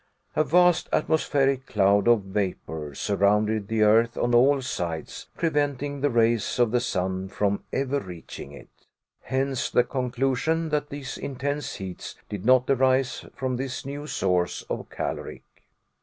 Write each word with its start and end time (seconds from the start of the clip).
A 0.35 0.43
vast 0.43 0.89
atmospheric 0.91 1.67
cloud 1.67 2.07
of 2.07 2.23
vapor 2.23 2.95
surrounded 2.95 3.67
the 3.67 3.83
earth 3.83 4.17
on 4.17 4.33
all 4.33 4.59
sides, 4.59 5.27
preventing 5.37 6.01
the 6.01 6.09
rays 6.09 6.57
of 6.57 6.71
the 6.71 6.79
sun 6.79 7.29
from 7.29 7.63
ever 7.71 7.99
reaching 7.99 8.51
it. 8.51 8.87
Hence 9.21 9.69
the 9.69 9.83
conclusion 9.83 10.69
that 10.69 10.89
these 10.89 11.19
intense 11.19 11.75
heats 11.75 12.15
did 12.29 12.47
not 12.47 12.67
arise 12.67 13.25
from 13.35 13.57
this 13.57 13.85
new 13.85 14.07
source 14.07 14.63
of 14.71 14.89
caloric. 14.89 15.43